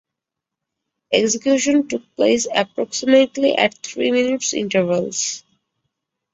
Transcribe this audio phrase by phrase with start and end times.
[1.13, 5.43] Executions took place approximately at three minute intervals.